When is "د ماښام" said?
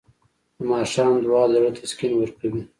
0.57-1.13